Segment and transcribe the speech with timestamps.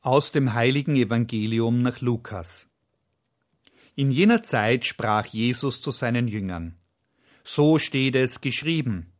[0.00, 2.68] Aus dem heiligen Evangelium nach Lukas.
[3.96, 6.76] In jener Zeit sprach Jesus zu seinen Jüngern.
[7.42, 9.12] So steht es geschrieben.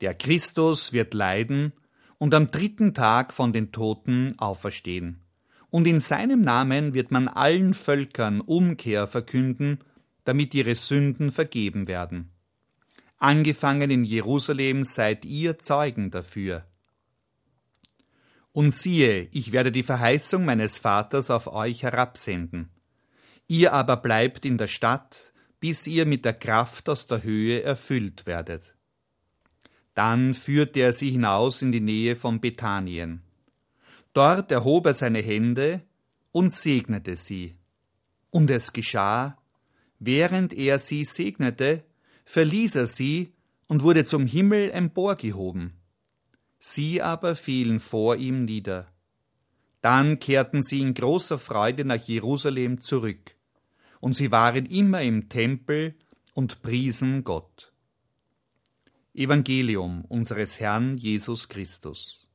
[0.00, 1.74] Der Christus wird leiden
[2.16, 5.20] und am dritten Tag von den Toten auferstehen.
[5.68, 9.80] Und in seinem Namen wird man allen Völkern Umkehr verkünden,
[10.24, 12.30] damit ihre Sünden vergeben werden.
[13.18, 16.64] Angefangen in Jerusalem seid ihr Zeugen dafür.
[18.54, 22.70] Und siehe, ich werde die Verheißung meines Vaters auf euch herabsenden.
[23.48, 28.26] Ihr aber bleibt in der Stadt, bis ihr mit der Kraft aus der Höhe erfüllt
[28.26, 28.76] werdet.
[29.94, 33.24] Dann führte er sie hinaus in die Nähe von Bethanien.
[34.12, 35.82] Dort erhob er seine Hände
[36.30, 37.56] und segnete sie.
[38.30, 39.36] Und es geschah,
[39.98, 41.82] während er sie segnete,
[42.24, 43.32] verließ er sie
[43.66, 45.72] und wurde zum Himmel emporgehoben
[46.66, 48.90] sie aber fielen vor ihm nieder.
[49.82, 53.36] Dann kehrten sie in großer Freude nach Jerusalem zurück,
[54.00, 55.94] und sie waren immer im Tempel
[56.32, 57.72] und priesen Gott.
[59.12, 62.26] Evangelium unseres Herrn Jesus Christus.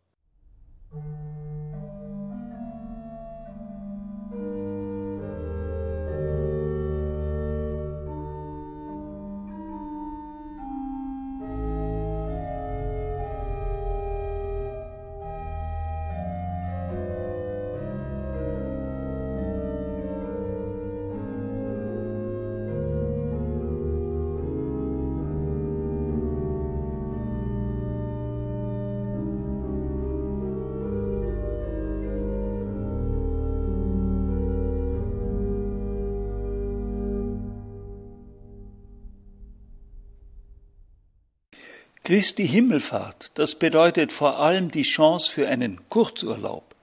[42.10, 46.74] Christi Himmelfahrt, das bedeutet vor allem die Chance für einen Kurzurlaub,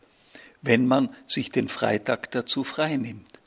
[0.62, 3.40] wenn man sich den Freitag dazu freinimmt.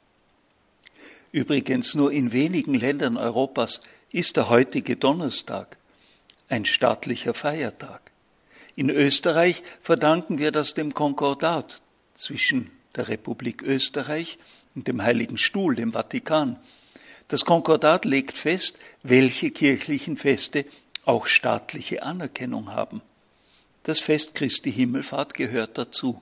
[1.32, 3.80] Übrigens nur in wenigen Ländern Europas
[4.12, 5.78] ist der heutige Donnerstag
[6.50, 8.12] ein staatlicher Feiertag.
[8.76, 11.82] In Österreich verdanken wir das dem Konkordat
[12.14, 14.36] zwischen der Republik Österreich
[14.76, 16.60] und dem Heiligen Stuhl, dem Vatikan.
[17.30, 20.66] Das Konkordat legt fest, welche kirchlichen Feste
[21.09, 23.02] auch staatliche Anerkennung haben.
[23.81, 26.22] Das Fest Christi Himmelfahrt gehört dazu.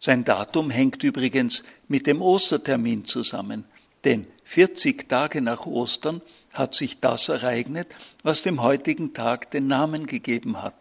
[0.00, 3.64] Sein Datum hängt übrigens mit dem Ostertermin zusammen,
[4.04, 6.22] denn 40 Tage nach Ostern
[6.54, 10.74] hat sich das ereignet, was dem heutigen Tag den Namen gegeben hat.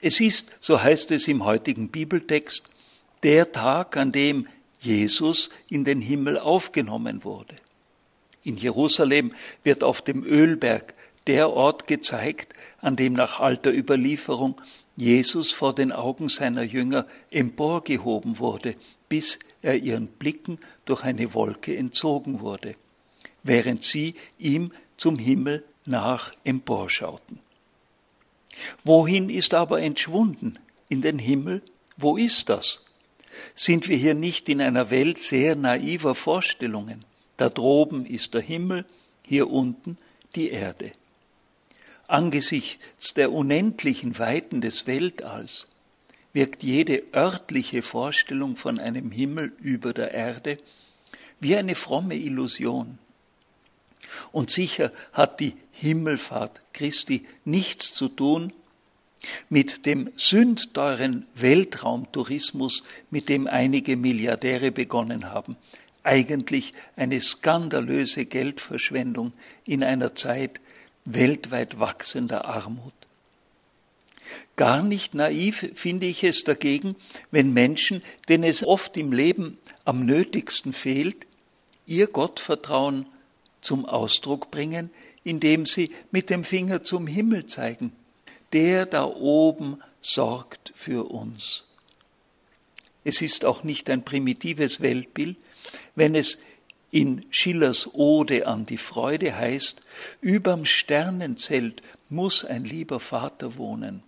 [0.00, 2.70] Es ist, so heißt es im heutigen Bibeltext,
[3.24, 4.46] der Tag, an dem
[4.78, 7.56] Jesus in den Himmel aufgenommen wurde.
[8.44, 9.34] In Jerusalem
[9.64, 10.94] wird auf dem Ölberg
[11.26, 14.60] der Ort gezeigt, an dem nach alter Überlieferung
[14.96, 18.74] Jesus vor den Augen seiner Jünger emporgehoben wurde,
[19.08, 22.76] bis er ihren Blicken durch eine Wolke entzogen wurde,
[23.42, 27.40] während sie ihm zum Himmel nach emporschauten.
[28.84, 30.58] Wohin ist aber entschwunden?
[30.88, 31.62] In den Himmel?
[31.96, 32.82] Wo ist das?
[33.54, 37.04] Sind wir hier nicht in einer Welt sehr naiver Vorstellungen?
[37.36, 38.86] Da droben ist der Himmel,
[39.22, 39.98] hier unten
[40.34, 40.92] die Erde
[42.08, 45.66] angesichts der unendlichen Weiten des Weltalls
[46.32, 50.58] wirkt jede örtliche Vorstellung von einem Himmel über der Erde
[51.40, 52.98] wie eine fromme Illusion.
[54.32, 58.52] Und sicher hat die Himmelfahrt Christi nichts zu tun
[59.48, 65.56] mit dem sündteuren Weltraumtourismus, mit dem einige Milliardäre begonnen haben.
[66.02, 69.32] Eigentlich eine skandalöse Geldverschwendung
[69.64, 70.60] in einer Zeit,
[71.06, 72.92] weltweit wachsender Armut.
[74.56, 76.96] Gar nicht naiv finde ich es dagegen,
[77.30, 81.26] wenn Menschen, denen es oft im Leben am nötigsten fehlt,
[81.86, 83.06] ihr Gottvertrauen
[83.60, 84.90] zum Ausdruck bringen,
[85.24, 87.92] indem sie mit dem Finger zum Himmel zeigen.
[88.52, 91.64] Der da oben sorgt für uns.
[93.04, 95.36] Es ist auch nicht ein primitives Weltbild,
[95.94, 96.38] wenn es
[96.96, 99.82] in Schillers Ode an die Freude heißt,
[100.22, 104.02] überm Sternenzelt muss ein lieber Vater wohnen.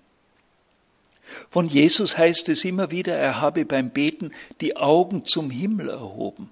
[1.51, 4.33] Von Jesus heißt es immer wieder, er habe beim Beten
[4.63, 6.49] die Augen zum Himmel erhoben.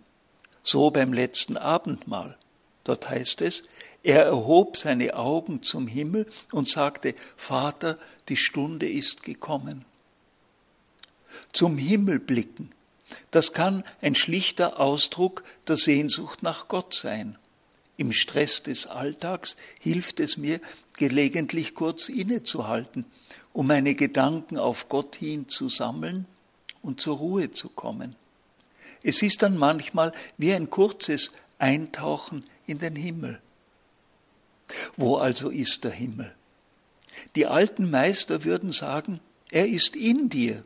[0.62, 2.37] So beim letzten Abendmahl.
[2.85, 3.65] Dort heißt es,
[4.03, 7.99] er erhob seine Augen zum Himmel und sagte, Vater,
[8.29, 9.87] die Stunde ist gekommen.
[11.53, 12.75] Zum Himmel blicken
[13.31, 17.38] das kann ein schlichter Ausdruck der Sehnsucht nach Gott sein.
[17.97, 20.61] Im Stress des Alltags hilft es mir,
[20.97, 23.06] gelegentlich kurz innezuhalten,
[23.53, 26.26] um meine Gedanken auf Gott hin zu sammeln
[26.82, 28.14] und zur Ruhe zu kommen.
[29.03, 33.41] Es ist dann manchmal wie ein kurzes Eintauchen in den Himmel.
[34.97, 36.35] Wo also ist der Himmel?
[37.35, 39.20] Die alten Meister würden sagen,
[39.50, 40.64] er ist in dir.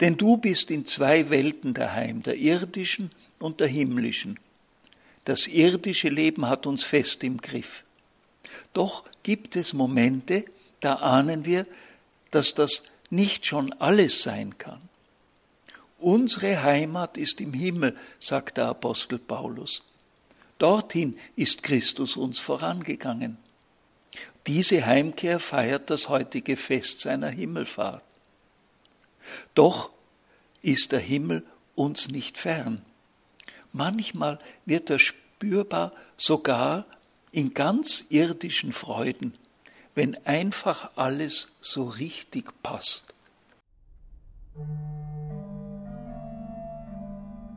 [0.00, 4.38] Denn du bist in zwei Welten daheim, der irdischen und der himmlischen.
[5.24, 7.84] Das irdische Leben hat uns fest im Griff.
[8.72, 10.44] Doch gibt es Momente,
[10.80, 11.66] da ahnen wir,
[12.30, 14.80] dass das nicht schon alles sein kann.
[15.98, 19.82] Unsere Heimat ist im Himmel, sagt der Apostel Paulus.
[20.58, 23.36] Dorthin ist Christus uns vorangegangen.
[24.46, 28.04] Diese Heimkehr feiert das heutige Fest seiner Himmelfahrt.
[29.54, 29.90] Doch
[30.62, 31.44] ist der Himmel
[31.74, 32.84] uns nicht fern.
[33.72, 36.86] Manchmal wird er spürbar sogar
[37.32, 39.34] in ganz irdischen Freuden,
[39.94, 43.14] wenn einfach alles so richtig passt.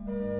[0.05, 0.32] Musik